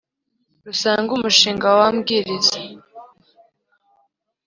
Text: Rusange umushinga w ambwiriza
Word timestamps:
Rusange 0.67 1.09
umushinga 1.17 1.67
w 1.77 1.79
ambwiriza 1.87 2.57